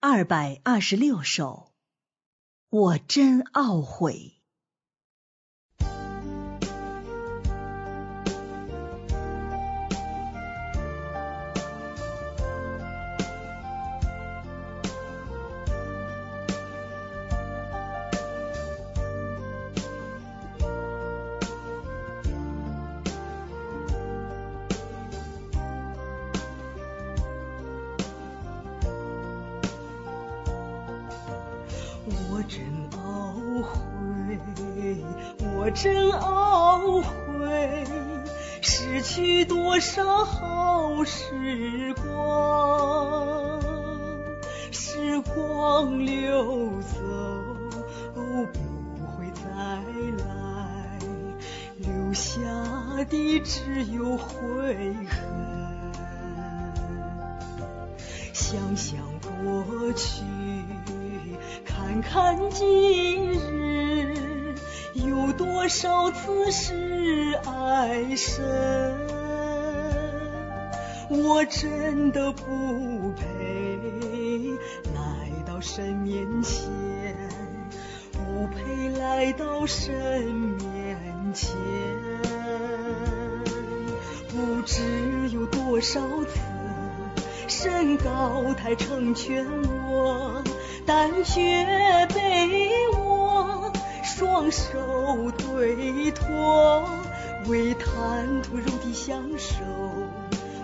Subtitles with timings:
[0.00, 1.72] 二百二十六首，
[2.68, 4.37] 我真懊悔。
[32.38, 34.38] 我真懊悔，
[35.56, 37.84] 我真懊悔，
[38.60, 43.60] 失去多少好时光，
[44.70, 46.94] 时光流走，
[48.14, 48.46] 不
[49.04, 49.42] 会再
[50.24, 51.00] 来，
[51.78, 52.38] 留下
[53.08, 55.18] 的只有悔恨。
[58.32, 60.22] 想想过去。
[62.10, 68.42] 看今日，有多少次是爱深？
[71.10, 73.26] 我真的不配
[74.94, 76.70] 来到神面前，
[78.12, 79.92] 不配来到神
[80.32, 80.98] 面
[81.34, 81.54] 前。
[84.30, 86.40] 不知有多少次，
[87.48, 89.46] 神高台成全
[89.90, 90.42] 我。
[90.86, 91.66] 但却
[92.14, 93.70] 被我
[94.02, 96.88] 双手推脱，
[97.46, 99.56] 为贪图肉体享受，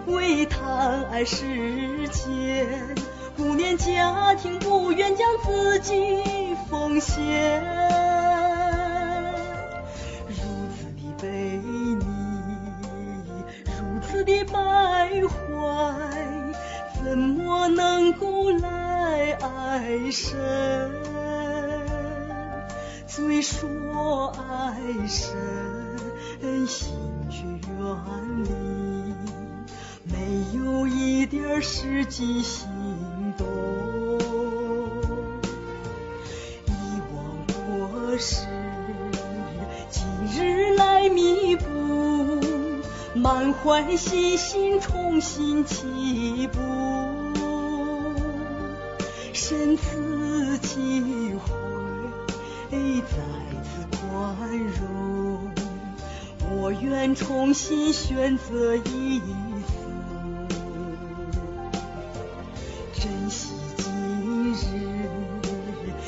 [0.06, 2.94] 为贪爱世间，
[3.36, 6.22] 顾念家庭，不愿将自己
[6.70, 7.62] 奉献。
[10.26, 10.36] 如
[10.74, 12.06] 此的背逆，
[13.66, 14.56] 如此的败
[15.28, 15.34] 坏，
[18.18, 18.74] 古来？
[19.40, 20.38] 爱神，
[23.06, 25.34] 虽说爱神，
[26.66, 26.96] 心
[27.30, 28.50] 却远离，
[30.04, 30.14] 没
[30.54, 32.68] 有一点实际行
[33.36, 33.46] 动。
[36.66, 36.72] 遗
[37.14, 37.16] 忘
[37.66, 38.46] 过时，
[39.90, 41.64] 今日来弥补，
[43.14, 46.83] 满怀信心重新起步。
[49.36, 51.50] 神赐机会，
[52.70, 53.16] 再
[53.64, 55.50] 次宽容，
[56.52, 59.24] 我愿重新选择一次，
[62.92, 64.56] 珍惜今日，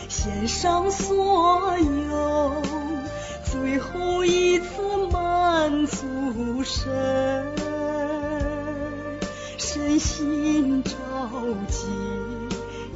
[0.09, 2.63] 献上所有，
[3.51, 4.67] 最后一次
[5.11, 7.45] 满足神，
[9.59, 10.95] 身心着
[11.69, 12.46] 急。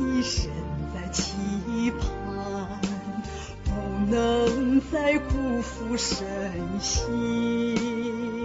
[0.00, 0.50] 一生
[0.94, 2.80] 在期盼，
[3.64, 3.70] 不
[4.10, 6.18] 能再辜负身
[6.80, 8.39] 心。